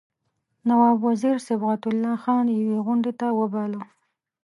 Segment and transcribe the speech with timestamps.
[0.67, 3.81] نواب وزیر صبغت الله خان یوې غونډې ته وباله.